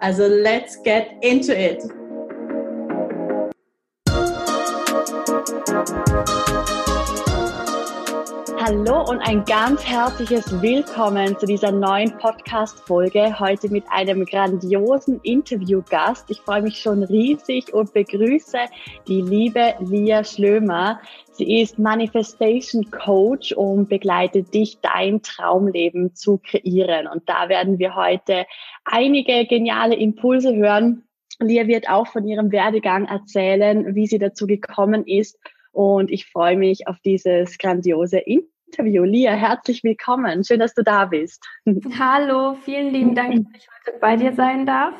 [0.00, 1.82] Also let's get into it!
[8.68, 13.40] Hallo und ein ganz herzliches Willkommen zu dieser neuen Podcast-Folge.
[13.40, 16.30] Heute mit einem grandiosen Interviewgast.
[16.30, 18.58] Ich freue mich schon riesig und begrüße
[19.06, 21.00] die liebe Lia Schlömer.
[21.32, 27.06] Sie ist Manifestation Coach und begleitet dich, dein Traumleben zu kreieren.
[27.06, 28.44] Und da werden wir heute
[28.84, 31.04] einige geniale Impulse hören.
[31.40, 35.38] Lia wird auch von ihrem Werdegang erzählen, wie sie dazu gekommen ist.
[35.72, 38.57] Und ich freue mich auf dieses grandiose Interview.
[38.68, 39.04] Interview.
[39.04, 40.44] Lia, herzlich willkommen.
[40.44, 41.42] Schön, dass du da bist.
[41.98, 44.94] Hallo, vielen lieben Dank, dass ich heute bei dir sein darf.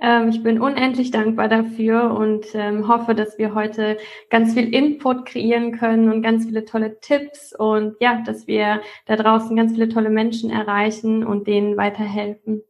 [0.00, 3.98] Ähm, ich bin unendlich dankbar dafür und ähm, hoffe, dass wir heute
[4.30, 9.16] ganz viel Input kreieren können und ganz viele tolle Tipps und ja, dass wir da
[9.16, 12.62] draußen ganz viele tolle Menschen erreichen und denen weiterhelfen.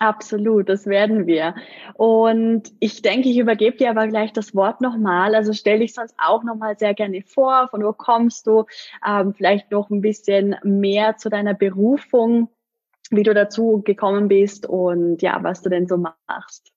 [0.00, 1.54] Absolut, das werden wir.
[1.94, 5.34] Und ich denke, ich übergebe dir aber gleich das Wort nochmal.
[5.34, 8.64] Also stell dich sonst auch nochmal sehr gerne vor, von wo kommst du,
[9.06, 12.48] ähm, vielleicht noch ein bisschen mehr zu deiner Berufung,
[13.10, 16.72] wie du dazu gekommen bist und ja, was du denn so machst.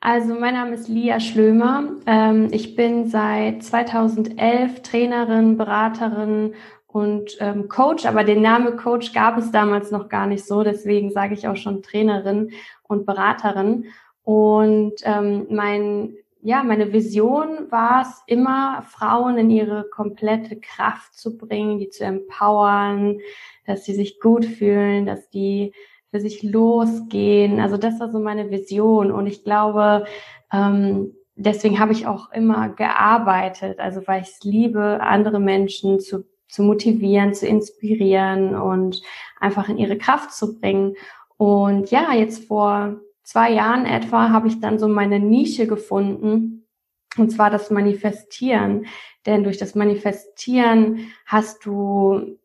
[0.00, 1.84] Also mein Name ist Lia Schlömer.
[2.06, 6.54] Ähm, ich bin seit 2011 Trainerin, Beraterin
[6.94, 11.10] und ähm, Coach, aber den Namen Coach gab es damals noch gar nicht so, deswegen
[11.10, 12.52] sage ich auch schon Trainerin
[12.84, 13.86] und Beraterin.
[14.22, 21.36] Und ähm, mein, ja, meine Vision war es immer, Frauen in ihre komplette Kraft zu
[21.36, 23.18] bringen, die zu empowern,
[23.66, 25.72] dass sie sich gut fühlen, dass die
[26.12, 27.58] für sich losgehen.
[27.58, 29.10] Also das war so meine Vision.
[29.10, 30.04] Und ich glaube,
[30.52, 36.22] ähm, deswegen habe ich auch immer gearbeitet, also weil ich es liebe, andere Menschen zu
[36.54, 39.02] zu motivieren, zu inspirieren und
[39.40, 40.94] einfach in ihre Kraft zu bringen.
[41.36, 46.68] Und ja, jetzt vor zwei Jahren etwa habe ich dann so meine Nische gefunden,
[47.16, 48.86] und zwar das Manifestieren.
[49.26, 52.38] Denn durch das Manifestieren hast du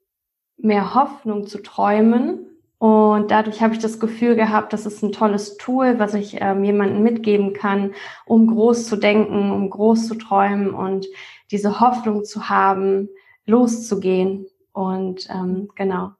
[0.58, 2.47] mehr Hoffnung zu träumen.
[2.80, 6.64] Und dadurch habe ich das Gefühl gehabt, das ist ein tolles Tool, was ich ähm,
[6.64, 7.94] jemandem mitgeben kann,
[8.26, 11.06] um groß zu denken, um groß zu träumen und
[11.52, 13.09] diese Hoffnung zu haben,
[13.50, 14.46] loszugehen.
[14.72, 16.12] Und ähm, genau.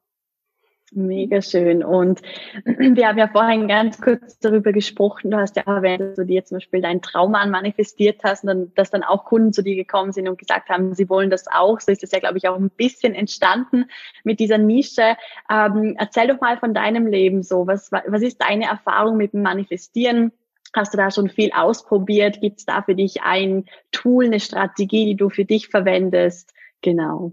[0.92, 1.84] Mega schön.
[1.84, 2.20] Und
[2.64, 5.30] wir haben ja vorhin ganz kurz darüber gesprochen.
[5.30, 8.74] Du hast ja erwähnt, dass du dir zum Beispiel deinen Traummann manifestiert hast und dann,
[8.74, 11.78] dass dann auch Kunden zu dir gekommen sind und gesagt haben, sie wollen das auch.
[11.78, 13.84] So ist das ja, glaube ich, auch ein bisschen entstanden
[14.24, 15.16] mit dieser Nische.
[15.48, 17.68] Ähm, erzähl doch mal von deinem Leben so.
[17.68, 20.32] Was, was ist deine Erfahrung mit dem Manifestieren?
[20.74, 22.40] Hast du da schon viel ausprobiert?
[22.40, 26.52] Gibt es da für dich ein Tool, eine Strategie, die du für dich verwendest?
[26.82, 27.32] Genau.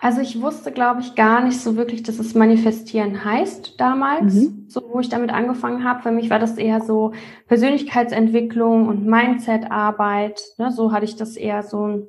[0.00, 4.66] Also ich wusste, glaube ich, gar nicht so wirklich, dass es manifestieren heißt damals, mhm.
[4.68, 6.02] so wo ich damit angefangen habe.
[6.02, 7.12] Für mich war das eher so
[7.48, 10.40] Persönlichkeitsentwicklung und Mindsetarbeit.
[10.56, 10.70] Ne?
[10.70, 12.08] So hatte ich das eher so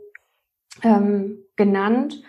[0.83, 2.21] ähm, genannt.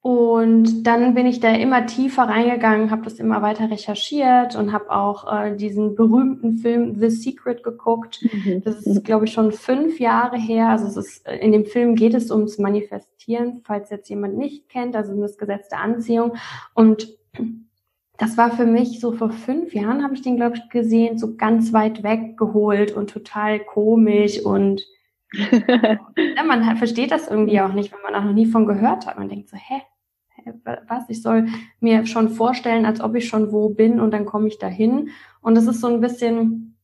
[0.00, 4.92] Und dann bin ich da immer tiefer reingegangen, habe das immer weiter recherchiert und habe
[4.92, 8.20] auch äh, diesen berühmten Film The Secret geguckt.
[8.22, 8.62] Mhm.
[8.62, 10.68] Das ist, glaube ich, schon fünf Jahre her.
[10.68, 14.94] Also es ist, in dem Film geht es ums Manifestieren, falls jetzt jemand nicht kennt,
[14.94, 16.36] also um das Gesetz der Anziehung.
[16.74, 17.16] Und
[18.18, 21.36] das war für mich so vor fünf Jahren, habe ich den, glaube ich, gesehen, so
[21.36, 24.86] ganz weit weg geholt und total komisch und
[25.32, 29.18] ja, man versteht das irgendwie auch nicht, wenn man auch noch nie von gehört hat.
[29.18, 29.82] Man denkt so, hä,
[30.86, 31.46] was, ich soll
[31.80, 35.10] mir schon vorstellen, als ob ich schon wo bin und dann komme ich dahin.
[35.40, 36.76] Und das ist so ein bisschen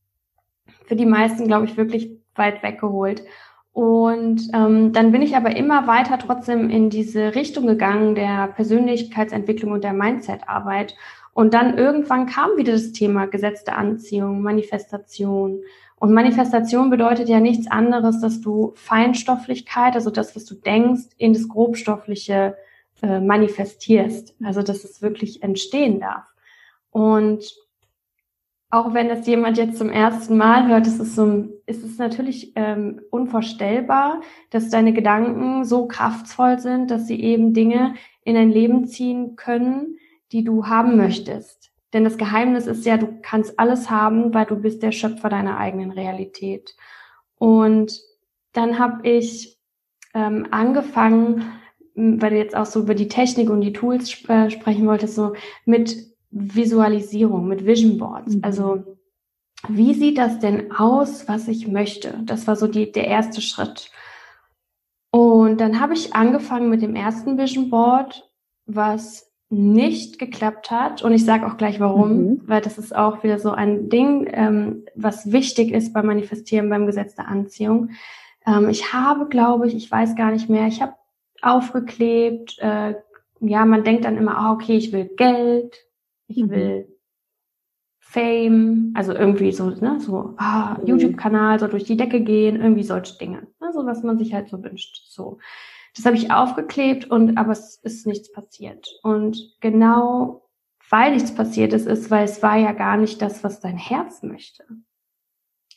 [0.85, 3.23] für die meisten, glaube ich, wirklich weit weggeholt.
[3.71, 9.71] Und ähm, dann bin ich aber immer weiter trotzdem in diese Richtung gegangen der Persönlichkeitsentwicklung
[9.71, 10.95] und der Mindsetarbeit.
[11.33, 15.61] Und dann irgendwann kam wieder das Thema gesetzte Anziehung, Manifestation.
[16.03, 21.31] Und Manifestation bedeutet ja nichts anderes, dass du Feinstofflichkeit, also das, was du denkst, in
[21.31, 22.57] das Grobstoffliche
[23.01, 24.35] äh, manifestierst.
[24.43, 26.25] Also dass es wirklich entstehen darf.
[26.89, 27.55] Und
[28.69, 32.51] auch wenn das jemand jetzt zum ersten Mal hört, ist es, so, ist es natürlich
[32.57, 34.19] ähm, unvorstellbar,
[34.49, 37.93] dass deine Gedanken so kraftvoll sind, dass sie eben Dinge
[38.25, 39.95] in dein Leben ziehen können,
[40.33, 41.72] die du haben möchtest.
[41.93, 45.57] Denn das Geheimnis ist ja, du kannst alles haben, weil du bist der Schöpfer deiner
[45.57, 46.75] eigenen Realität.
[47.37, 48.01] Und
[48.51, 49.59] dann habe ich
[50.13, 51.43] ähm, angefangen,
[51.95, 55.15] weil du jetzt auch so über die Technik und die Tools sp äh, sprechen wolltest,
[55.15, 55.33] so
[55.65, 55.95] mit
[56.31, 58.35] Visualisierung, mit Vision Boards.
[58.35, 58.43] Mhm.
[58.43, 58.83] Also
[59.67, 62.19] wie sieht das denn aus, was ich möchte?
[62.23, 63.91] Das war so die, der erste Schritt.
[65.11, 68.27] Und dann habe ich angefangen mit dem ersten Vision Board,
[68.65, 71.03] was nicht geklappt hat.
[71.03, 72.41] Und ich sage auch gleich warum, mhm.
[72.45, 76.85] weil das ist auch wieder so ein Ding, ähm, was wichtig ist beim Manifestieren, beim
[76.85, 77.91] Gesetz der Anziehung.
[78.45, 80.95] Ähm, ich habe, glaube ich, ich weiß gar nicht mehr, ich habe
[81.41, 82.57] aufgeklebt.
[82.59, 82.95] Äh,
[83.41, 85.75] ja, man denkt dann immer, ah, okay, ich will Geld,
[86.27, 86.49] ich mhm.
[86.49, 86.87] will
[87.99, 90.87] Fame, also irgendwie so, ne, so ah, mhm.
[90.87, 94.63] YouTube-Kanal so durch die Decke gehen, irgendwie solche Dinge, also was man sich halt so
[94.63, 95.01] wünscht.
[95.07, 95.39] So,
[95.95, 98.87] das habe ich aufgeklebt und aber es ist nichts passiert.
[99.03, 100.43] Und genau
[100.89, 104.21] weil nichts passiert ist, ist, weil es war ja gar nicht das, was dein Herz
[104.21, 104.63] möchte.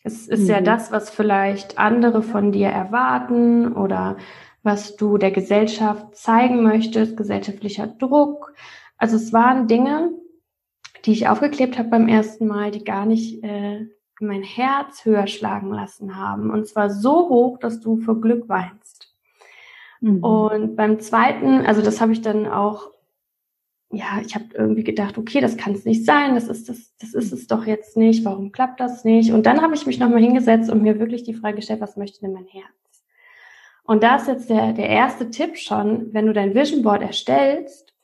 [0.03, 0.51] Es ist mhm.
[0.51, 4.19] ja das, was vielleicht andere von dir erwarten oder
[4.63, 8.53] was du der Gesellschaft zeigen möchtest, gesellschaftlicher Druck.
[8.99, 10.13] Also es waren Dinge,
[11.05, 13.87] die ich aufgeklebt habe beim ersten Mal, die gar nicht äh,
[14.21, 16.51] mein Herz höher schlagen lassen haben.
[16.51, 18.86] Und zwar so hoch, dass du vor Glück weinst.
[20.01, 20.23] Mhm.
[20.23, 22.91] Und beim zweiten, also das habe ich dann auch,
[23.91, 27.15] ja, ich habe irgendwie gedacht, okay, das kann es nicht sein, das ist das, das
[27.15, 29.33] ist es doch jetzt nicht, warum klappt das nicht?
[29.33, 32.21] Und dann habe ich mich nochmal hingesetzt und mir wirklich die Frage gestellt, was möchte
[32.21, 32.67] denn mein Herz?
[33.85, 37.95] Und da ist jetzt der, der erste Tipp schon, wenn du dein Vision Board erstellst,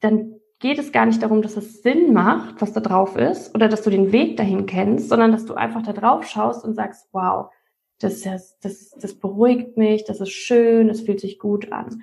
[0.00, 3.68] dann geht es gar nicht darum, dass es Sinn macht, was da drauf ist, oder
[3.68, 7.08] dass du den Weg dahin kennst, sondern dass du einfach da drauf schaust und sagst,
[7.12, 7.50] wow,
[7.98, 12.02] das, das, das, beruhigt mich, das ist schön, das fühlt sich gut an.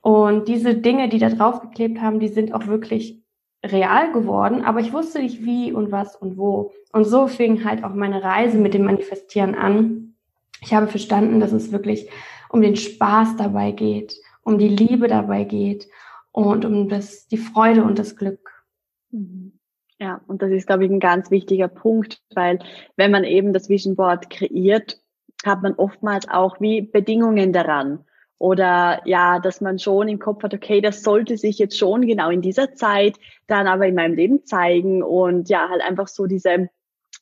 [0.00, 3.22] Und diese Dinge, die da drauf geklebt haben, die sind auch wirklich
[3.64, 6.72] real geworden, aber ich wusste nicht wie und was und wo.
[6.92, 10.14] Und so fing halt auch meine Reise mit dem Manifestieren an.
[10.60, 12.08] Ich habe verstanden, dass es wirklich
[12.50, 15.88] um den Spaß dabei geht, um die Liebe dabei geht
[16.30, 18.64] und um das, die Freude und das Glück.
[19.10, 19.58] Mhm.
[19.98, 22.58] Ja, und das ist, glaube ich, ein ganz wichtiger Punkt, weil
[22.96, 25.00] wenn man eben das Vision Board kreiert,
[25.44, 28.04] hat man oftmals auch wie Bedingungen daran.
[28.38, 32.30] Oder ja, dass man schon im Kopf hat, okay, das sollte sich jetzt schon genau
[32.30, 33.16] in dieser Zeit
[33.46, 36.68] dann aber in meinem Leben zeigen und ja, halt einfach so diese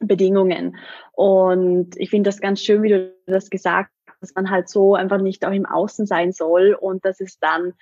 [0.00, 0.76] Bedingungen.
[1.12, 4.94] Und ich finde das ganz schön, wie du das gesagt hast, dass man halt so
[4.94, 7.74] einfach nicht auch im Außen sein soll und dass es dann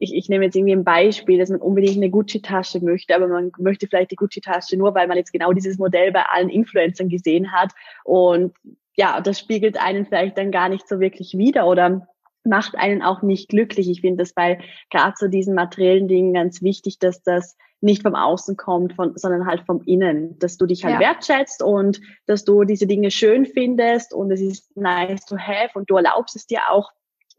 [0.00, 3.52] ich, ich nehme jetzt irgendwie ein Beispiel, dass man unbedingt eine Gucci-Tasche möchte, aber man
[3.58, 7.52] möchte vielleicht die Gucci-Tasche nur, weil man jetzt genau dieses Modell bei allen Influencern gesehen
[7.52, 7.72] hat.
[8.04, 8.54] Und
[9.00, 12.06] ja, das spiegelt einen vielleicht dann gar nicht so wirklich wider oder
[12.44, 13.88] macht einen auch nicht glücklich.
[13.88, 14.60] Ich finde das bei
[14.90, 19.46] gerade so diesen materiellen Dingen ganz wichtig, dass das nicht vom Außen kommt, von, sondern
[19.46, 21.00] halt vom Innen, dass du dich halt ja.
[21.00, 25.88] wertschätzt und dass du diese Dinge schön findest und es ist nice to have und
[25.88, 26.90] du erlaubst es dir auch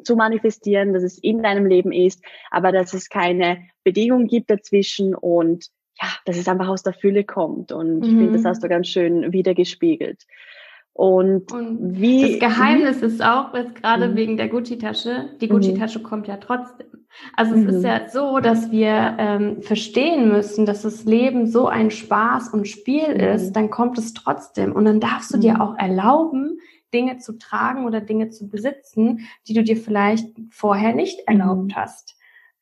[0.03, 5.13] zu manifestieren, dass es in deinem Leben ist, aber dass es keine Bedingung gibt dazwischen
[5.13, 5.67] und
[6.01, 7.71] ja, dass es einfach aus der Fülle kommt.
[7.71, 8.03] Und mhm.
[8.03, 10.23] ich finde, das hast du ganz schön wiedergespiegelt.
[10.93, 12.39] Und, und wie.
[12.39, 14.15] Das Geheimnis ist auch, jetzt gerade mhm.
[14.15, 15.51] wegen der Gucci-Tasche, die mhm.
[15.53, 16.03] Gucci-Tasche mhm.
[16.03, 16.88] kommt ja trotzdem.
[17.35, 17.85] Also es ist mhm.
[17.85, 23.03] ja so, dass wir ähm, verstehen müssen, dass das Leben so ein Spaß und Spiel
[23.03, 23.53] ist, mhm.
[23.53, 24.74] dann kommt es trotzdem.
[24.74, 26.60] Und dann darfst du dir auch erlauben,
[26.93, 31.75] Dinge zu tragen oder Dinge zu besitzen, die du dir vielleicht vorher nicht erlaubt mhm.
[31.75, 32.17] hast.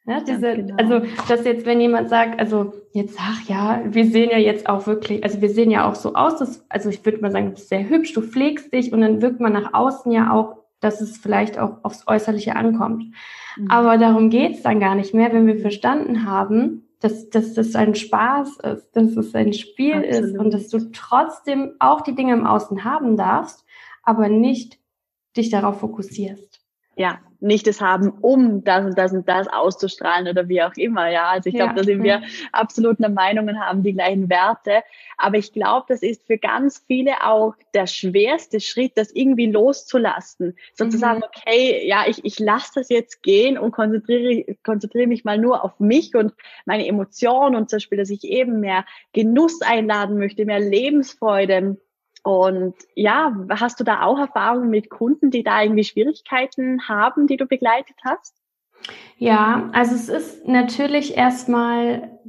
[0.10, 0.76] Ja, diese, genau.
[0.78, 4.88] Also, dass jetzt, wenn jemand sagt, also jetzt, ach ja, wir sehen ja jetzt auch
[4.88, 7.52] wirklich, also wir sehen ja auch so aus, dass, also ich würde mal sagen, du
[7.52, 11.02] bist sehr hübsch, du pflegst dich und dann wirkt man nach außen ja auch, dass
[11.02, 13.06] es vielleicht auch aufs Äußerliche ankommt.
[13.58, 13.70] Mhm.
[13.70, 17.96] Aber darum geht's dann gar nicht mehr, wenn wir verstanden haben, dass, dass das ein
[17.96, 20.26] Spaß ist, dass es ein Spiel Absolut.
[20.26, 23.66] ist und dass du trotzdem auch die Dinge im Außen haben darfst
[24.10, 24.80] aber nicht
[25.38, 26.62] dich darauf fokussierst.
[26.96, 31.10] Ja, nicht es haben, um das und das und das auszustrahlen oder wie auch immer.
[31.10, 34.30] Ja, also ich glaube, ja, da sind wir absolut einer Meinung und haben die gleichen
[34.30, 34.84] Werte.
[35.18, 40.58] Aber ich glaube, das ist für ganz viele auch der schwerste Schritt, das irgendwie loszulassen.
[40.74, 41.26] Sozusagen, mhm.
[41.26, 45.80] okay, ja, ich, ich lasse das jetzt gehen und konzentriere, konzentriere mich mal nur auf
[45.80, 46.34] mich und
[46.66, 51.78] meine Emotionen und zum Beispiel, dass ich eben mehr Genuss einladen möchte, mehr Lebensfreude
[52.24, 57.38] und ja, hast du da auch Erfahrungen mit Kunden, die da irgendwie Schwierigkeiten haben, die
[57.38, 58.36] du begleitet hast?
[59.18, 62.20] Ja, also es ist natürlich erstmal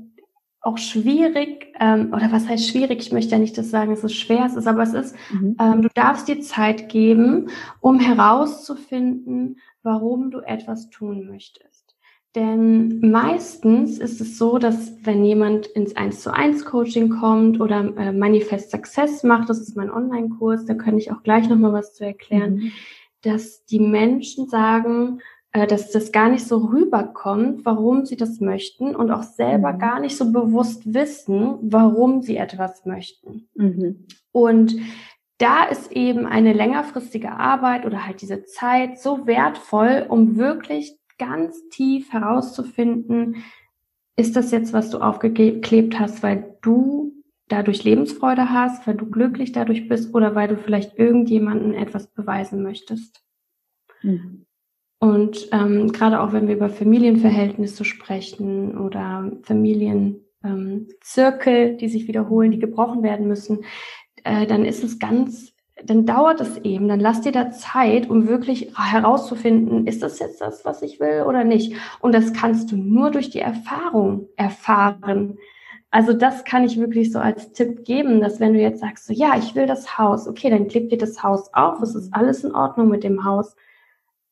[0.63, 3.01] auch schwierig, ähm, oder was heißt schwierig?
[3.01, 5.57] Ich möchte ja nicht das sagen, dass es schwer ist, aber es ist, mhm.
[5.59, 7.49] ähm, du darfst dir Zeit geben,
[7.81, 11.80] um herauszufinden, warum du etwas tun möchtest.
[12.37, 17.93] Denn meistens ist es so, dass wenn jemand ins 1 zu 1 Coaching kommt oder
[17.97, 21.95] äh, Manifest Success macht, das ist mein Online-Kurs, da könnte ich auch gleich nochmal was
[21.95, 22.73] zu erklären, mhm.
[23.23, 25.21] dass die Menschen sagen,
[25.53, 29.79] äh, dass das gar nicht so rüberkommt, warum sie das möchten und auch selber mhm.
[29.79, 33.49] gar nicht so bewusst wissen, warum sie etwas möchten.
[33.55, 34.07] Mhm.
[34.31, 34.77] Und
[35.39, 41.69] da ist eben eine längerfristige Arbeit oder halt diese Zeit so wertvoll, um wirklich ganz
[41.69, 43.37] tief herauszufinden,
[44.17, 47.13] ist das jetzt, was du aufgeklebt hast, weil du
[47.49, 52.63] dadurch Lebensfreude hast, weil du glücklich dadurch bist oder weil du vielleicht irgendjemanden etwas beweisen
[52.63, 53.23] möchtest.
[54.03, 54.47] Mhm.
[54.99, 62.51] Und ähm, gerade auch wenn wir über Familienverhältnisse sprechen oder Familienzirkel, ähm, die sich wiederholen,
[62.51, 63.65] die gebrochen werden müssen,
[64.25, 65.50] äh, dann ist es ganz
[65.85, 70.41] dann dauert es eben, dann lass dir da Zeit, um wirklich herauszufinden, ist das jetzt
[70.41, 71.75] das, was ich will oder nicht.
[72.01, 75.39] Und das kannst du nur durch die Erfahrung erfahren.
[75.91, 79.13] Also das kann ich wirklich so als Tipp geben, dass wenn du jetzt sagst, so,
[79.13, 82.45] ja, ich will das Haus, okay, dann kleb dir das Haus auf, es ist alles
[82.45, 83.57] in Ordnung mit dem Haus.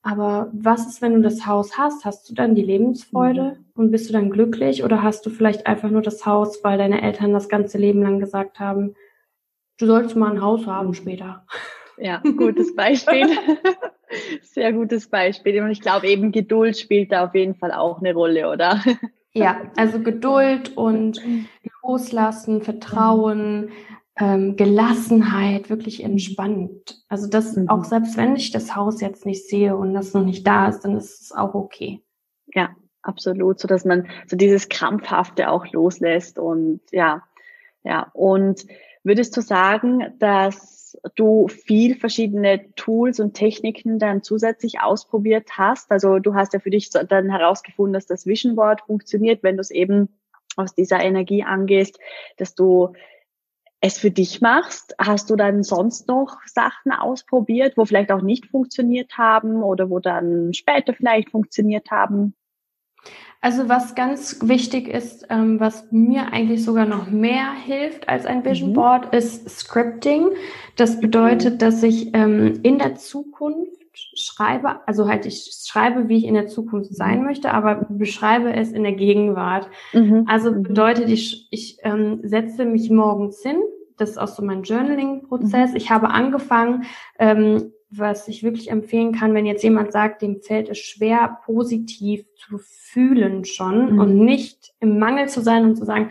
[0.03, 2.05] Aber was ist, wenn du das Haus hast?
[2.05, 3.65] Hast du dann die Lebensfreude mhm.
[3.75, 7.03] und bist du dann glücklich oder hast du vielleicht einfach nur das Haus, weil deine
[7.03, 8.95] Eltern das ganze Leben lang gesagt haben,
[9.79, 11.47] du sollst mal ein Haus haben später.
[11.97, 13.27] Ja, gutes Beispiel.
[14.43, 15.63] Sehr gutes Beispiel.
[15.63, 18.83] Und ich glaube eben Geduld spielt da auf jeden Fall auch eine Rolle, oder?
[19.33, 21.21] Ja, also Geduld und
[21.83, 23.71] Loslassen, Vertrauen,
[24.19, 27.05] ähm, Gelassenheit, wirklich entspannt.
[27.09, 27.69] Also das mhm.
[27.69, 30.81] auch selbst wenn ich das Haus jetzt nicht sehe und das noch nicht da ist,
[30.81, 32.03] dann ist es auch okay.
[32.55, 32.71] Ja,
[33.03, 37.23] absolut, so dass man so dieses krampfhafte auch loslässt und ja,
[37.89, 38.67] ja und
[39.09, 45.91] Würdest du sagen, dass du viel verschiedene Tools und Techniken dann zusätzlich ausprobiert hast?
[45.91, 49.63] Also du hast ja für dich dann herausgefunden, dass das Vision Board funktioniert, wenn du
[49.63, 50.09] es eben
[50.57, 51.99] aus dieser Energie angehst,
[52.37, 52.93] dass du
[53.81, 54.95] es für dich machst.
[54.99, 60.01] Hast du dann sonst noch Sachen ausprobiert, wo vielleicht auch nicht funktioniert haben oder wo
[60.01, 62.35] dann später vielleicht funktioniert haben?
[63.41, 68.45] Also was ganz wichtig ist, ähm, was mir eigentlich sogar noch mehr hilft als ein
[68.45, 68.75] Vision mhm.
[68.75, 69.19] Board, mhm.
[69.19, 70.31] ist Scripting.
[70.77, 73.79] Das bedeutet, dass ich ähm, in der Zukunft
[74.17, 77.27] schreibe, also halt ich schreibe, wie ich in der Zukunft sein mhm.
[77.27, 79.69] möchte, aber beschreibe es in der Gegenwart.
[79.93, 80.25] Mhm.
[80.27, 80.65] Also mhm.
[80.65, 83.61] bedeutet, ich, ich ähm, setze mich morgens hin,
[83.97, 85.71] das ist auch so mein Journaling-Prozess.
[85.71, 85.77] Mhm.
[85.77, 86.85] Ich habe angefangen,
[87.19, 92.25] ähm, was ich wirklich empfehlen kann, wenn jetzt jemand sagt, dem fällt es schwer, positiv
[92.37, 94.01] zu fühlen schon mhm.
[94.01, 96.11] und nicht im Mangel zu sein und zu sagen,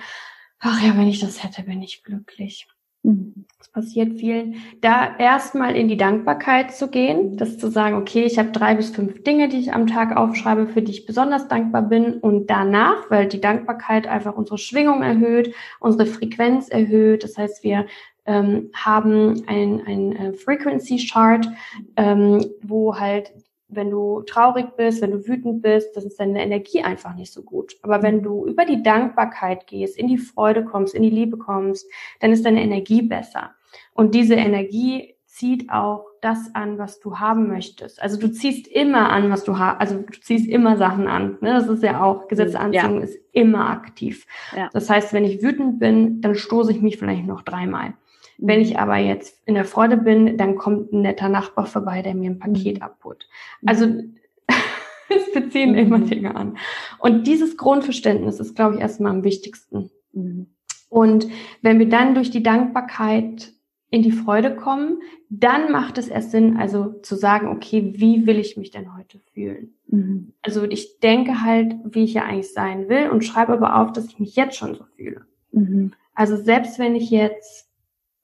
[0.60, 2.68] ach ja, wenn ich das hätte, bin ich glücklich.
[3.04, 3.46] Mhm.
[3.58, 4.56] Das passiert vielen.
[4.82, 8.90] Da erstmal in die Dankbarkeit zu gehen, das zu sagen, okay, ich habe drei bis
[8.90, 12.16] fünf Dinge, die ich am Tag aufschreibe, für die ich besonders dankbar bin.
[12.16, 17.24] Und danach, weil die Dankbarkeit einfach unsere Schwingung erhöht, unsere Frequenz erhöht.
[17.24, 17.86] Das heißt, wir
[18.28, 21.48] ähm, haben ein, ein äh, Frequency Chart,
[21.96, 23.32] ähm, wo halt,
[23.70, 27.42] wenn du traurig bist, wenn du wütend bist, das ist deine Energie einfach nicht so
[27.42, 27.76] gut.
[27.82, 31.88] Aber wenn du über die Dankbarkeit gehst, in die Freude kommst, in die Liebe kommst,
[32.20, 33.52] dann ist deine Energie besser.
[33.94, 38.02] Und diese Energie zieht auch das an, was du haben möchtest.
[38.02, 39.80] Also du ziehst immer an, was du hast.
[39.80, 41.38] Also du ziehst immer Sachen an.
[41.42, 41.54] Ne?
[41.54, 43.04] Das ist ja auch, Gesetz der Anziehung ja.
[43.04, 44.26] ist immer aktiv.
[44.56, 44.70] Ja.
[44.74, 47.94] Das heißt, wenn ich wütend bin, dann stoße ich mich vielleicht noch dreimal.
[48.38, 48.78] Wenn ich mhm.
[48.78, 52.40] aber jetzt in der Freude bin, dann kommt ein netter Nachbar vorbei, der mir ein
[52.40, 52.84] Paket mhm.
[52.84, 53.28] abholt.
[53.66, 53.86] Also
[55.10, 55.78] es beziehen mhm.
[55.78, 56.58] immer Dinge an.
[57.00, 59.90] Und dieses Grundverständnis ist, glaube ich, erstmal am wichtigsten.
[60.14, 60.48] Mhm.
[60.90, 61.28] Und
[61.62, 63.54] wenn wir dann durch die Dankbarkeit
[63.90, 68.38] in die Freude kommen, dann macht es erst Sinn, also zu sagen, okay, wie will
[68.38, 69.74] ich mich denn heute fühlen?
[69.88, 70.34] Mhm.
[70.42, 74.06] Also ich denke halt, wie ich ja eigentlich sein will und schreibe aber auf, dass
[74.06, 75.26] ich mich jetzt schon so fühle.
[75.52, 75.94] Mhm.
[76.14, 77.67] Also selbst wenn ich jetzt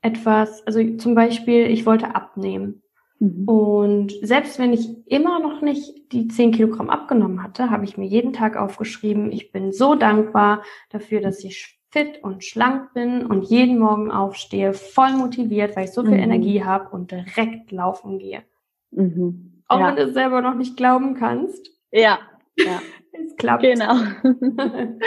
[0.03, 2.83] etwas, also zum Beispiel, ich wollte abnehmen.
[3.19, 3.47] Mhm.
[3.47, 8.05] Und selbst wenn ich immer noch nicht die 10 Kilogramm abgenommen hatte, habe ich mir
[8.05, 13.43] jeden Tag aufgeschrieben, ich bin so dankbar dafür, dass ich fit und schlank bin und
[13.43, 16.23] jeden Morgen aufstehe, voll motiviert, weil ich so viel mhm.
[16.23, 18.43] Energie habe und direkt laufen gehe.
[18.91, 19.63] Mhm.
[19.67, 19.87] Auch ja.
[19.87, 21.71] wenn du es selber noch nicht glauben kannst.
[21.91, 22.19] Ja,
[22.57, 22.81] ja.
[23.13, 23.63] es klappt.
[23.63, 23.93] Genau.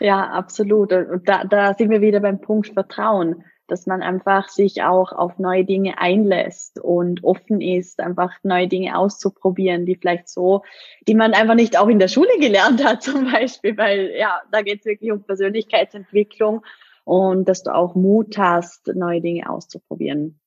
[0.00, 0.92] ja, absolut.
[0.92, 5.38] Und da, da sind wir wieder beim Punkt Vertrauen dass man einfach sich auch auf
[5.38, 10.62] neue Dinge einlässt und offen ist, einfach neue Dinge auszuprobieren, die vielleicht so,
[11.06, 14.62] die man einfach nicht auch in der Schule gelernt hat zum Beispiel, weil ja, da
[14.62, 16.62] geht es wirklich um Persönlichkeitsentwicklung
[17.04, 20.40] und dass du auch Mut hast, neue Dinge auszuprobieren.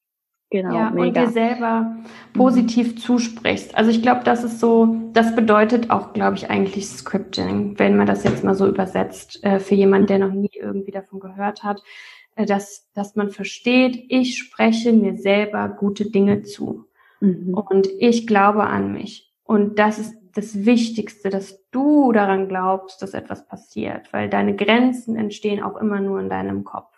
[0.52, 1.08] Genau, ja, mega.
[1.08, 1.96] und dir selber
[2.34, 2.98] positiv mhm.
[2.98, 3.78] zusprichst.
[3.78, 8.08] Also ich glaube, das ist so, das bedeutet auch, glaube ich, eigentlich Scripting, wenn man
[8.08, 11.84] das jetzt mal so übersetzt, äh, für jemanden, der noch nie irgendwie davon gehört hat,
[12.46, 16.86] dass, dass man versteht, ich spreche mir selber gute Dinge zu.
[17.20, 17.54] Mhm.
[17.54, 19.34] Und ich glaube an mich.
[19.44, 25.16] Und das ist das Wichtigste, dass du daran glaubst, dass etwas passiert, weil deine Grenzen
[25.16, 26.94] entstehen auch immer nur in deinem Kopf.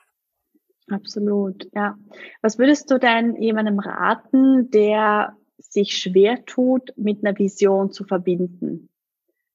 [0.89, 1.97] Absolut, ja.
[2.41, 8.89] Was würdest du denn jemandem raten, der sich schwer tut, mit einer Vision zu verbinden?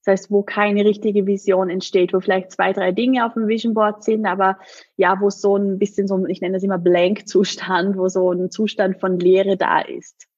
[0.06, 3.74] Das heißt, wo keine richtige Vision entsteht, wo vielleicht zwei, drei Dinge auf dem Vision
[3.74, 4.56] Board sind, aber
[4.96, 9.00] ja, wo so ein bisschen so, ich nenne das immer Blank-Zustand, wo so ein Zustand
[9.00, 10.28] von Leere da ist.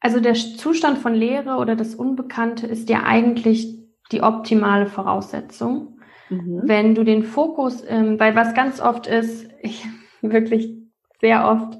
[0.00, 3.76] Also der Zustand von Leere oder das Unbekannte ist ja eigentlich
[4.10, 6.00] die optimale Voraussetzung.
[6.30, 6.62] Mhm.
[6.64, 9.84] Wenn du den Fokus, ähm, weil was ganz oft ist, ich
[10.22, 10.72] wirklich
[11.20, 11.78] sehr oft,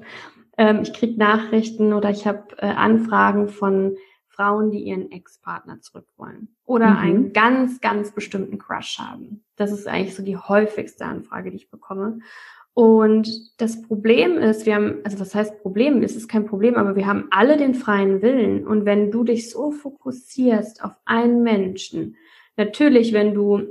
[0.59, 3.97] ähm, ich kriege Nachrichten oder ich habe äh, Anfragen von
[4.37, 6.97] Frauen, die ihren Ex-Partner zurück wollen oder mhm.
[6.97, 9.43] einen ganz, ganz bestimmten Crush haben.
[9.55, 12.19] Das ist eigentlich so die häufigste Anfrage, die ich bekomme.
[12.73, 16.03] Und das Problem ist, wir haben, also was heißt Problem?
[16.03, 18.67] Es ist kein Problem, aber wir haben alle den freien Willen.
[18.67, 22.15] Und wenn du dich so fokussierst auf einen Menschen,
[22.55, 23.63] natürlich, wenn du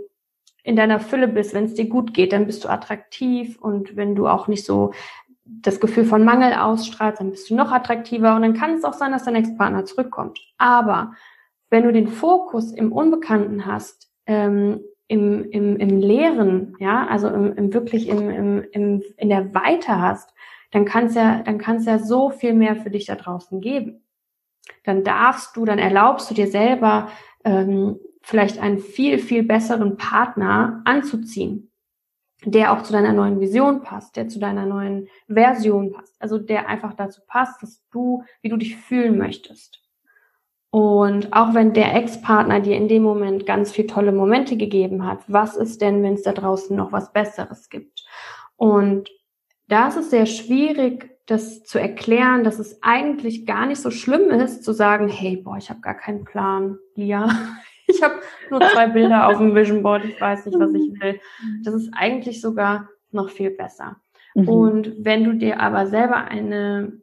[0.65, 4.17] in deiner Fülle bist, wenn es dir gut geht, dann bist du attraktiv und wenn
[4.17, 4.93] du auch nicht so
[5.47, 8.93] das Gefühl von Mangel ausstrahlst, dann bist du noch attraktiver und dann kann es auch
[8.93, 10.41] sein, dass dein Ex-Partner zurückkommt.
[10.59, 11.13] Aber
[11.71, 17.55] wenn du den Fokus im Unbekannten hast, ähm, im, im, im Leeren, ja, also im,
[17.55, 20.35] im wirklich im, im, im, in der Weite hast,
[20.73, 24.03] dann kann ja, dann kann ja so viel mehr für dich da draußen geben.
[24.85, 27.09] Dann darfst du, dann erlaubst du dir selber
[27.45, 31.66] ähm, vielleicht einen viel, viel besseren Partner anzuziehen,
[32.45, 36.69] der auch zu deiner neuen Vision passt, der zu deiner neuen Version passt, also der
[36.69, 39.83] einfach dazu passt, dass du, wie du dich fühlen möchtest.
[40.71, 45.21] Und auch wenn der Ex-Partner dir in dem Moment ganz viel tolle Momente gegeben hat,
[45.27, 48.05] was ist denn, wenn es da draußen noch was Besseres gibt?
[48.57, 49.09] Und
[49.69, 54.31] da ist es sehr schwierig, das zu erklären, dass es eigentlich gar nicht so schlimm
[54.31, 57.29] ist, zu sagen, hey, boah, ich habe gar keinen Plan, Lia.
[57.97, 58.17] Ich habe
[58.51, 61.21] nur zwei Bilder auf dem Vision Board, ich weiß nicht, was ich will.
[61.63, 63.97] Das ist eigentlich sogar noch viel besser.
[64.35, 64.49] Mhm.
[64.49, 67.01] Und wenn du dir aber selber eine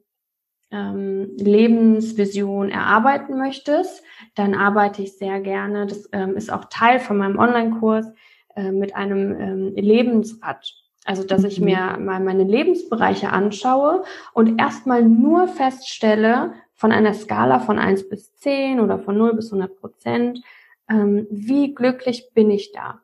[0.72, 4.04] ähm, Lebensvision erarbeiten möchtest,
[4.36, 8.08] dann arbeite ich sehr gerne, das ähm, ist auch Teil von meinem Online-Kurs,
[8.56, 10.74] äh, mit einem ähm, Lebensrad.
[11.06, 11.66] Also, dass ich mhm.
[11.66, 18.36] mir mal meine Lebensbereiche anschaue und erstmal nur feststelle, von einer Skala von eins bis
[18.36, 20.42] zehn oder von null bis 100 Prozent,
[20.90, 23.02] ähm, wie glücklich bin ich da?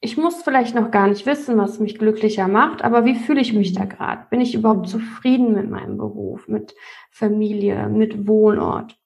[0.00, 3.52] Ich muss vielleicht noch gar nicht wissen, was mich glücklicher macht, aber wie fühle ich
[3.52, 4.26] mich da gerade?
[4.30, 6.74] Bin ich überhaupt zufrieden mit meinem Beruf, mit
[7.10, 8.98] Familie, mit Wohnort,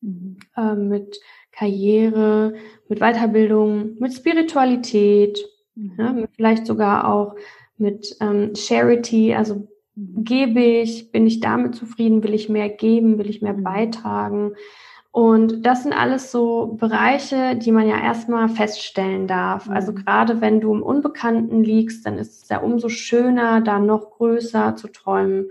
[0.00, 0.38] mhm.
[0.56, 1.18] äh, mit
[1.50, 2.54] Karriere,
[2.88, 5.94] mit Weiterbildung, mit Spiritualität, mhm.
[5.98, 7.34] ja, vielleicht sogar auch
[7.76, 9.66] mit ähm, Charity, also
[9.96, 13.64] gebe ich, bin ich damit zufrieden, will ich mehr geben, will ich mehr mhm.
[13.64, 14.54] beitragen,
[15.16, 19.66] und das sind alles so Bereiche, die man ja erstmal feststellen darf.
[19.66, 19.96] Also mhm.
[19.96, 24.76] gerade wenn du im Unbekannten liegst, dann ist es ja umso schöner, da noch größer
[24.76, 25.48] zu träumen,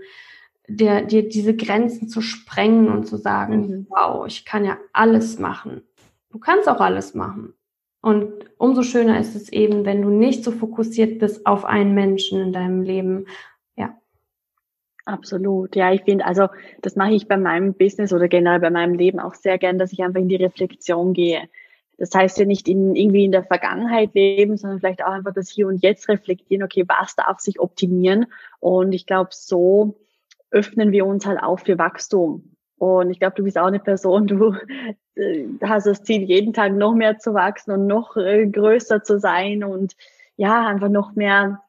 [0.68, 3.86] dir, dir diese Grenzen zu sprengen und zu sagen, mhm.
[3.88, 5.82] wow, ich kann ja alles machen.
[6.30, 7.52] Du kannst auch alles machen.
[8.00, 12.40] Und umso schöner ist es eben, wenn du nicht so fokussiert bist auf einen Menschen
[12.40, 13.26] in deinem Leben,
[15.06, 15.76] Absolut.
[15.76, 16.48] Ja, ich finde, also
[16.82, 19.92] das mache ich bei meinem Business oder generell bei meinem Leben auch sehr gern, dass
[19.92, 21.48] ich einfach in die Reflexion gehe.
[21.96, 25.48] Das heißt ja nicht in, irgendwie in der Vergangenheit leben, sondern vielleicht auch einfach das
[25.48, 28.26] Hier und Jetzt reflektieren, okay, was darf sich optimieren?
[28.58, 29.96] Und ich glaube, so
[30.50, 32.56] öffnen wir uns halt auch für Wachstum.
[32.76, 34.56] Und ich glaube, du bist auch eine Person, du
[35.14, 39.20] äh, hast das Ziel, jeden Tag noch mehr zu wachsen und noch äh, größer zu
[39.20, 39.96] sein und
[40.36, 41.62] ja, einfach noch mehr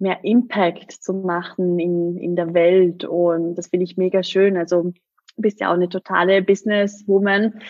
[0.00, 3.04] mehr Impact zu machen in, in der Welt.
[3.04, 4.56] Und das finde ich mega schön.
[4.56, 4.92] Also
[5.38, 7.60] du bist ja auch eine totale Businesswoman.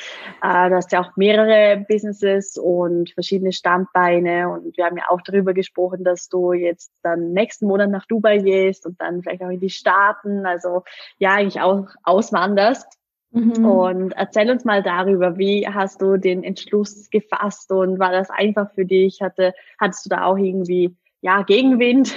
[0.43, 4.49] Äh, du hast ja auch mehrere Businesses und verschiedene Standbeine.
[4.49, 8.39] Und wir haben ja auch darüber gesprochen, dass du jetzt dann nächsten Monat nach Dubai
[8.39, 10.47] gehst und dann vielleicht auch in die Staaten.
[10.47, 10.83] Also
[11.19, 12.99] ja, eigentlich auch auswanderst.
[13.31, 13.65] Mhm.
[13.65, 18.73] Und erzähl uns mal darüber, wie hast du den Entschluss gefasst und war das einfach
[18.75, 19.21] für dich?
[19.21, 22.17] Hatte, hattest du da auch irgendwie ja, Gegenwind?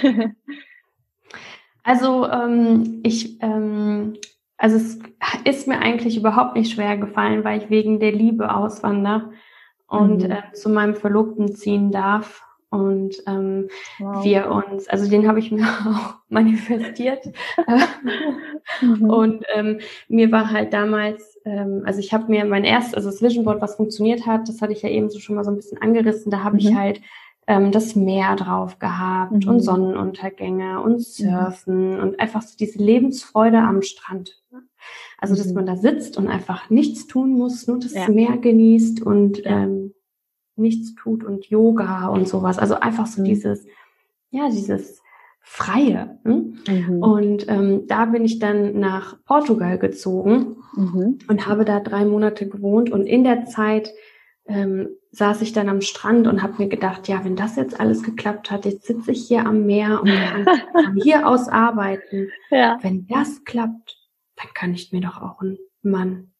[1.84, 4.14] Also ähm, ich, ähm,
[4.56, 4.98] also es
[5.44, 9.30] ist mir eigentlich überhaupt nicht schwer gefallen, weil ich wegen der Liebe auswandere
[9.88, 10.30] und mhm.
[10.30, 12.42] äh, zu meinem Verlobten ziehen darf.
[12.70, 14.24] und ähm, wow.
[14.24, 17.26] wir uns, also den habe ich mir auch manifestiert.
[18.80, 19.10] mhm.
[19.10, 23.20] Und ähm, mir war halt damals, ähm, also ich habe mir mein erstes, also das
[23.20, 25.56] Vision Board, was funktioniert hat, das hatte ich ja eben so schon mal so ein
[25.56, 26.60] bisschen angerissen, da habe mhm.
[26.60, 27.00] ich halt
[27.52, 29.48] ähm, das Meer drauf gehabt mhm.
[29.48, 30.98] und Sonnenuntergänge und mhm.
[31.00, 34.42] Surfen und einfach so diese Lebensfreude am Strand.
[35.18, 35.54] Also dass mhm.
[35.54, 38.08] man da sitzt und einfach nichts tun muss, nur das ja.
[38.08, 39.92] Meer genießt und ähm,
[40.56, 42.58] nichts tut und Yoga und sowas.
[42.58, 43.26] Also einfach so mhm.
[43.26, 43.66] dieses,
[44.30, 45.02] ja, dieses
[45.40, 46.18] Freie.
[46.24, 46.58] Hm?
[46.66, 47.02] Mhm.
[47.02, 51.18] Und ähm, da bin ich dann nach Portugal gezogen mhm.
[51.28, 52.90] und habe da drei Monate gewohnt.
[52.90, 53.92] Und in der Zeit
[54.46, 58.02] ähm, saß ich dann am Strand und habe mir gedacht, ja, wenn das jetzt alles
[58.02, 62.30] geklappt hat, jetzt sitze ich hier am Meer und kann von hier aus arbeiten.
[62.50, 62.78] Ja.
[62.82, 63.98] Wenn das klappt,
[64.36, 66.32] dann kann ich mir doch auch einen Mann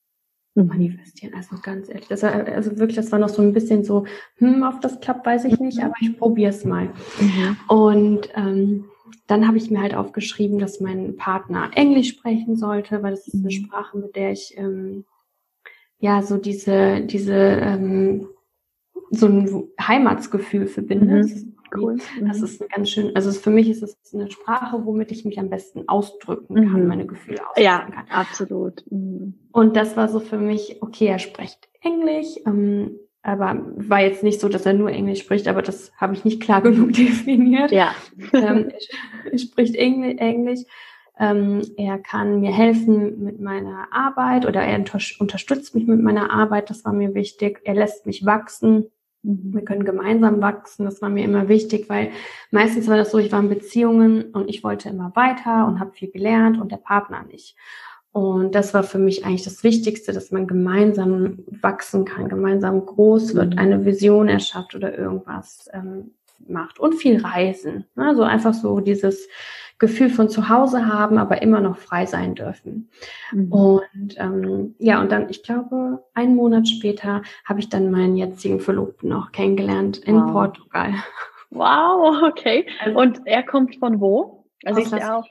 [0.55, 1.35] manifestieren.
[1.35, 4.07] Also ganz ehrlich, das war, also wirklich, das war noch so ein bisschen so,
[4.37, 6.91] hm, ob das klappt, weiß ich nicht, aber ich probiere es mal.
[7.21, 7.57] Mhm.
[7.69, 8.85] Und ähm,
[9.27, 13.35] dann habe ich mir halt aufgeschrieben, dass mein Partner Englisch sprechen sollte, weil das ist
[13.35, 13.51] eine mhm.
[13.51, 15.05] Sprache, mit der ich ähm,
[15.99, 18.29] ja so diese diese ähm,
[19.13, 21.23] so ein Heimatsgefühl verbinde.
[21.23, 21.55] Mhm.
[21.75, 21.97] Cool.
[22.21, 22.45] Das mhm.
[22.45, 25.89] ist ganz schön, also für mich ist es eine Sprache, womit ich mich am besten
[25.89, 26.89] ausdrücken kann, mhm.
[26.89, 27.93] meine Gefühle ausdrücken ja, kann.
[27.93, 28.85] Ja, absolut.
[28.91, 29.35] Mhm.
[29.53, 34.41] Und das war so für mich, okay, er spricht Englisch, ähm, aber war jetzt nicht
[34.41, 37.71] so, dass er nur Englisch spricht, aber das habe ich nicht klar genug definiert.
[37.71, 37.95] Ja.
[38.33, 38.71] ähm,
[39.31, 40.61] er, spricht Englisch.
[41.19, 44.83] Ähm, er kann mir helfen mit meiner Arbeit oder er
[45.19, 47.61] unterstützt mich mit meiner Arbeit, das war mir wichtig.
[47.65, 48.91] Er lässt mich wachsen.
[49.23, 52.11] Wir können gemeinsam wachsen, das war mir immer wichtig, weil
[52.51, 55.93] meistens war das so, ich war in Beziehungen und ich wollte immer weiter und habe
[55.93, 57.57] viel gelernt und der Partner nicht.
[58.13, 63.35] Und das war für mich eigentlich das Wichtigste, dass man gemeinsam wachsen kann, gemeinsam groß
[63.35, 63.59] wird, mhm.
[63.59, 66.11] eine Vision erschafft oder irgendwas ähm,
[66.47, 67.87] macht und viel reisen.
[67.97, 69.29] Also einfach so dieses
[69.83, 72.89] Gefühl von zu Hause haben, aber immer noch frei sein dürfen.
[73.33, 73.53] Mhm.
[73.53, 78.61] Und ähm, ja, und dann, ich glaube, einen Monat später habe ich dann meinen jetzigen
[78.61, 80.31] Verlobten noch kennengelernt in wow.
[80.31, 80.95] Portugal.
[81.51, 82.65] Wow, okay.
[82.85, 84.45] Also, und er kommt von wo?
[84.65, 85.27] Also ich auch.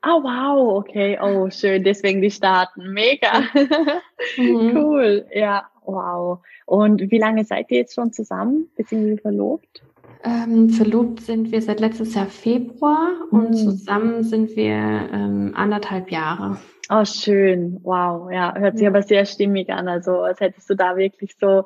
[0.00, 1.16] Ah, oh, wow, okay.
[1.22, 1.84] Oh, schön.
[1.84, 2.92] Deswegen die Staaten.
[2.92, 3.44] Mega.
[4.36, 4.76] Mhm.
[4.76, 5.26] cool.
[5.34, 6.38] Ja, wow.
[6.64, 9.82] Und wie lange seid ihr jetzt schon zusammen, beziehungsweise verlobt?
[10.24, 13.38] Ähm, verlobt sind wir seit letztes Jahr Februar mhm.
[13.38, 16.58] und zusammen sind wir ähm, anderthalb Jahre.
[16.90, 17.80] Oh, schön.
[17.82, 18.30] Wow.
[18.30, 18.90] Ja, hört sich ja.
[18.90, 19.88] aber sehr stimmig an.
[19.88, 21.64] Also, als hättest du da wirklich so,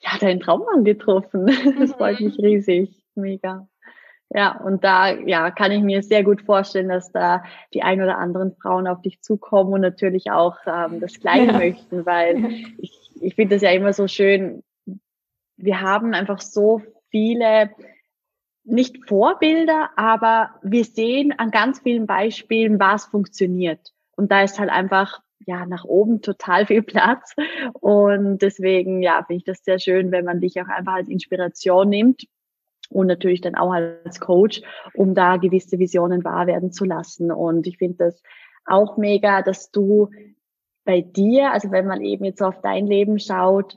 [0.00, 1.46] ja, deinen Traummann getroffen.
[1.78, 1.94] Das mhm.
[1.94, 2.90] freut mich riesig.
[3.14, 3.68] Mega.
[4.30, 7.42] Ja, und da ja, kann ich mir sehr gut vorstellen, dass da
[7.72, 11.58] die ein oder anderen Frauen auf dich zukommen und natürlich auch ähm, das Gleiche ja.
[11.58, 12.44] möchten, weil
[12.78, 14.62] ich, ich finde das ja immer so schön.
[15.56, 17.70] Wir haben einfach so viele
[18.68, 23.92] nicht Vorbilder, aber wir sehen an ganz vielen Beispielen, was funktioniert.
[24.16, 27.34] Und da ist halt einfach ja nach oben total viel Platz.
[27.80, 31.88] Und deswegen ja finde ich das sehr schön, wenn man dich auch einfach als Inspiration
[31.88, 32.26] nimmt
[32.90, 34.62] und natürlich dann auch als Coach,
[34.94, 37.30] um da gewisse Visionen wahr werden zu lassen.
[37.30, 38.22] Und ich finde das
[38.64, 40.10] auch mega, dass du
[40.84, 43.76] bei dir, also wenn man eben jetzt auf dein Leben schaut,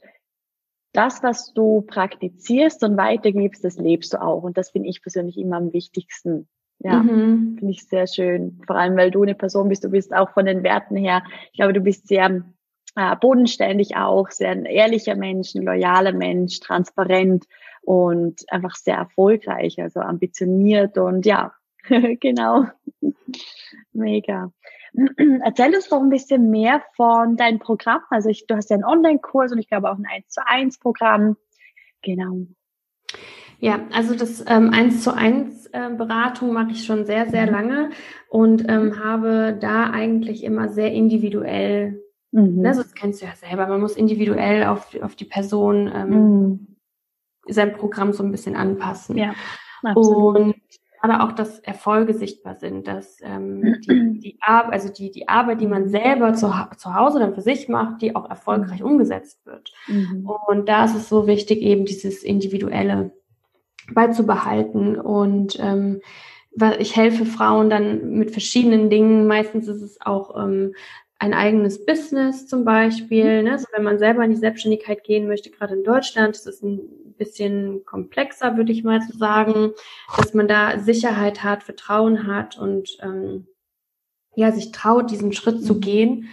[0.93, 4.43] das, was du praktizierst und weitergibst, das lebst du auch.
[4.43, 6.47] Und das finde ich persönlich immer am wichtigsten.
[6.80, 7.58] Ja, mhm.
[7.60, 8.60] finde ich sehr schön.
[8.65, 11.58] Vor allem, weil du eine Person bist, du bist auch von den Werten her, ich
[11.58, 12.43] glaube, du bist sehr
[12.95, 17.45] äh, bodenständig auch, sehr ein ehrlicher Mensch, ein loyaler Mensch, transparent
[17.84, 21.54] und einfach sehr erfolgreich, also ambitioniert und ja,
[22.19, 22.65] genau.
[23.93, 24.51] Mega.
[25.43, 28.01] Erzähl uns doch ein bisschen mehr von deinem Programm.
[28.10, 30.80] Also ich, du hast ja einen Online-Kurs und ich glaube auch ein 1 zu 1
[30.80, 31.38] Programm.
[32.01, 32.45] Genau.
[33.60, 37.91] Ja, also das ähm, 1 zu 1 äh, Beratung mache ich schon sehr, sehr lange
[38.27, 42.01] und ähm, habe da eigentlich immer sehr individuell,
[42.32, 42.62] mhm.
[42.62, 46.67] ne, das kennst du ja selber, man muss individuell auf, auf die Person ähm, mhm.
[47.47, 49.15] sein Programm so ein bisschen anpassen.
[49.15, 49.36] Ja,
[49.84, 50.38] absolut.
[50.38, 50.56] Und
[51.02, 55.62] gerade auch, dass Erfolge sichtbar sind, dass ähm, die, die, Ar also die, die Arbeit,
[55.62, 59.74] die man selber zu, zu Hause dann für sich macht, die auch erfolgreich umgesetzt wird.
[59.88, 60.30] Mhm.
[60.48, 63.12] Und da ist es so wichtig, eben dieses Individuelle
[63.94, 66.02] beizubehalten und ähm,
[66.80, 69.26] ich helfe Frauen dann mit verschiedenen Dingen.
[69.26, 70.74] Meistens ist es auch ähm,
[71.22, 73.44] ein eigenes Business zum Beispiel.
[73.44, 73.52] Ne?
[73.52, 77.14] Also wenn man selber in die Selbstständigkeit gehen möchte, gerade in Deutschland, das ist ein
[77.16, 79.72] bisschen komplexer, würde ich mal so sagen,
[80.18, 83.46] dass man da Sicherheit hat, Vertrauen hat und ähm,
[84.34, 85.82] ja, sich traut, diesen Schritt zu mhm.
[85.82, 86.30] gehen.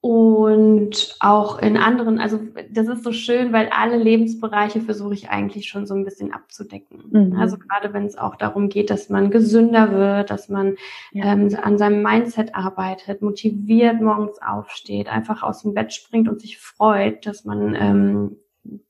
[0.00, 2.38] Und auch in anderen, also
[2.70, 7.02] das ist so schön, weil alle Lebensbereiche versuche ich eigentlich schon so ein bisschen abzudecken.
[7.10, 7.36] Mhm.
[7.36, 10.76] Also gerade wenn es auch darum geht, dass man gesünder wird, dass man
[11.10, 11.32] ja.
[11.32, 16.58] ähm, an seinem Mindset arbeitet, motiviert morgens aufsteht, einfach aus dem Bett springt und sich
[16.58, 18.36] freut, dass man, ähm,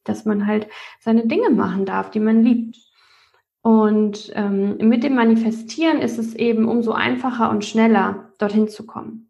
[0.04, 0.68] dass man halt
[1.00, 2.76] seine Dinge machen darf, die man liebt.
[3.62, 9.27] Und ähm, mit dem Manifestieren ist es eben umso einfacher und schneller, dorthin zu kommen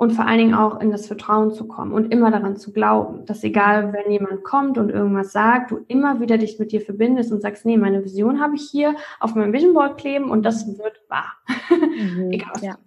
[0.00, 3.26] und vor allen Dingen auch in das Vertrauen zu kommen und immer daran zu glauben,
[3.26, 7.30] dass egal, wenn jemand kommt und irgendwas sagt, du immer wieder dich mit dir verbindest
[7.32, 10.66] und sagst, nee, meine Vision habe ich hier auf meinem Vision Board kleben und das
[10.78, 11.34] wird wahr.
[11.68, 12.78] Mhm, egal was ja.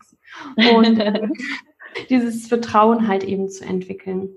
[0.58, 1.28] du Und äh,
[2.10, 4.30] dieses Vertrauen halt eben zu entwickeln.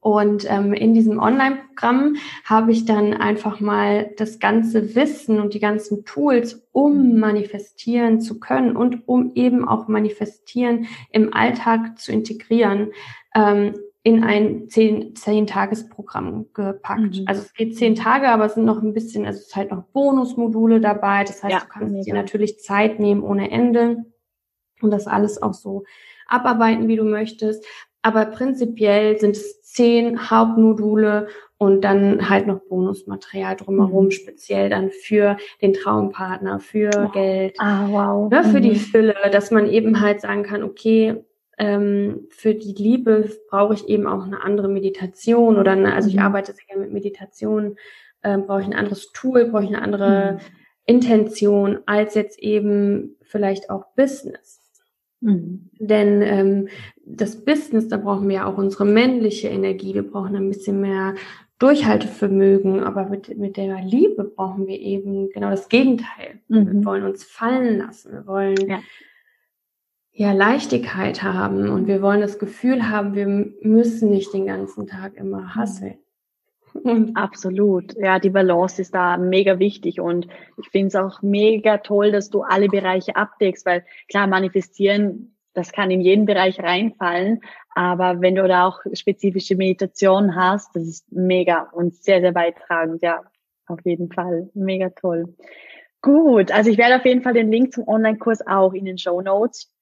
[0.00, 5.60] Und ähm, in diesem Online-Programm habe ich dann einfach mal das ganze Wissen und die
[5.60, 12.92] ganzen Tools, um manifestieren zu können und um eben auch manifestieren im Alltag zu integrieren,
[13.34, 17.18] ähm, in ein zehn, zehn Tagesprogramm gepackt.
[17.18, 17.24] Mhm.
[17.26, 19.70] Also es geht zehn Tage, aber es sind noch ein bisschen, also es ist halt
[19.70, 21.24] noch Bonusmodule dabei.
[21.24, 22.04] Das heißt, ja, du kannst mega.
[22.04, 24.04] dir natürlich Zeit nehmen ohne Ende
[24.80, 25.84] und das alles auch so
[26.28, 27.64] abarbeiten, wie du möchtest.
[28.08, 34.10] Aber prinzipiell sind es zehn Hauptmodule und dann halt noch Bonusmaterial drumherum, mhm.
[34.12, 37.12] speziell dann für den Traumpartner, für oh.
[37.12, 38.30] Geld, ah, wow.
[38.30, 38.62] ne, für mhm.
[38.62, 41.22] die Fülle, dass man eben halt sagen kann, okay,
[41.58, 46.16] ähm, für die Liebe brauche ich eben auch eine andere Meditation oder eine, also ich
[46.16, 46.22] mhm.
[46.22, 47.76] arbeite sehr gerne mit Meditation,
[48.22, 50.38] ähm, brauche ich ein anderes Tool, brauche ich eine andere mhm.
[50.86, 54.57] Intention als jetzt eben vielleicht auch Business.
[55.20, 55.70] Mhm.
[55.78, 56.68] Denn ähm,
[57.04, 61.14] das Business, da brauchen wir ja auch unsere männliche Energie, wir brauchen ein bisschen mehr
[61.58, 66.40] Durchhaltevermögen, aber mit, mit der Liebe brauchen wir eben genau das Gegenteil.
[66.48, 66.72] Mhm.
[66.72, 68.80] Wir wollen uns fallen lassen, wir wollen ja.
[70.12, 75.16] ja Leichtigkeit haben und wir wollen das Gefühl haben, wir müssen nicht den ganzen Tag
[75.16, 75.98] immer hasseln.
[77.14, 77.94] Absolut.
[77.96, 82.30] Ja, die Balance ist da mega wichtig und ich finde es auch mega toll, dass
[82.30, 87.40] du alle Bereiche abdeckst, weil klar, manifestieren, das kann in jeden Bereich reinfallen,
[87.74, 93.02] aber wenn du da auch spezifische Meditation hast, das ist mega und sehr, sehr beitragend.
[93.02, 93.22] Ja,
[93.66, 94.50] auf jeden Fall.
[94.54, 95.34] Mega toll.
[96.00, 99.20] Gut, also ich werde auf jeden Fall den Link zum Online-Kurs auch in den Show
[99.20, 99.72] Notes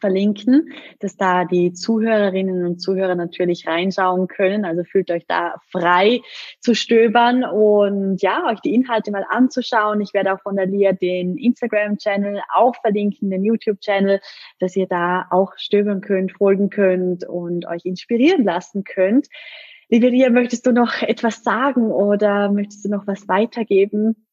[0.00, 4.64] verlinken, dass da die Zuhörerinnen und Zuhörer natürlich reinschauen können.
[4.64, 6.20] Also fühlt euch da frei
[6.60, 10.00] zu stöbern und ja, euch die Inhalte mal anzuschauen.
[10.00, 14.20] Ich werde auch von der Lia den Instagram-Channel auch verlinken, den YouTube-Channel,
[14.58, 19.28] dass ihr da auch stöbern könnt, folgen könnt und euch inspirieren lassen könnt.
[19.88, 24.26] Liebe Lia, möchtest du noch etwas sagen oder möchtest du noch was weitergeben?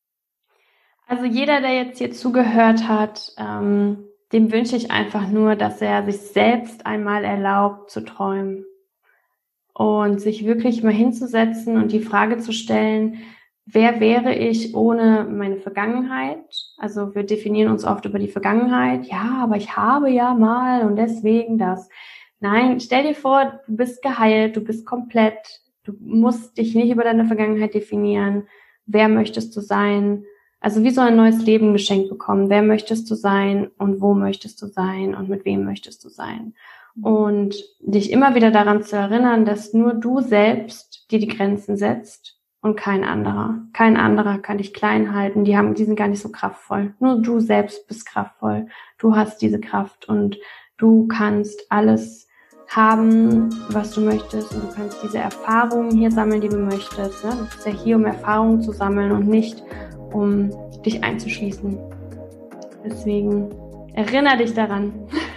[1.08, 6.06] Also jeder, der jetzt hier zugehört hat, ähm dem wünsche ich einfach nur, dass er
[6.06, 8.66] sich selbst einmal erlaubt zu träumen
[9.74, 13.20] und sich wirklich mal hinzusetzen und die Frage zu stellen,
[13.66, 16.44] wer wäre ich ohne meine Vergangenheit?
[16.78, 19.06] Also wir definieren uns oft über die Vergangenheit.
[19.06, 21.90] Ja, aber ich habe ja mal und deswegen das.
[22.40, 27.04] Nein, stell dir vor, du bist geheilt, du bist komplett, du musst dich nicht über
[27.04, 28.48] deine Vergangenheit definieren.
[28.86, 30.26] Wer möchtest du sein?
[30.62, 32.50] Also wie so ein neues Leben geschenkt bekommen.
[32.50, 36.54] Wer möchtest du sein und wo möchtest du sein und mit wem möchtest du sein?
[37.02, 42.38] Und dich immer wieder daran zu erinnern, dass nur du selbst dir die Grenzen setzt
[42.62, 43.62] und kein anderer.
[43.72, 45.46] Kein anderer kann dich klein halten.
[45.46, 46.94] Die haben, die sind gar nicht so kraftvoll.
[47.00, 48.68] Nur du selbst bist kraftvoll.
[48.98, 50.38] Du hast diese Kraft und
[50.78, 52.29] du kannst alles
[52.70, 57.24] haben, was du möchtest und du kannst diese Erfahrungen hier sammeln, die du möchtest.
[57.24, 57.32] Ne?
[57.32, 59.64] Du bist ja hier, um Erfahrungen zu sammeln und nicht
[60.14, 60.50] um
[60.84, 61.78] dich einzuschließen.
[62.86, 63.50] Deswegen
[63.94, 64.94] erinnere dich daran.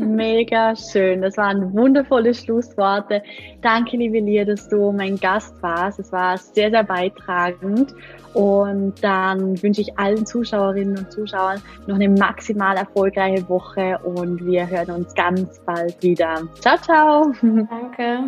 [0.00, 1.22] Mega schön.
[1.22, 3.22] Das waren wundervolle Schlussworte.
[3.62, 5.98] Danke, liebe Lia, dass du mein Gast warst.
[5.98, 7.94] Es war sehr, sehr beitragend.
[8.34, 14.68] Und dann wünsche ich allen Zuschauerinnen und Zuschauern noch eine maximal erfolgreiche Woche und wir
[14.68, 16.42] hören uns ganz bald wieder.
[16.60, 17.32] Ciao, ciao.
[17.42, 18.24] Danke.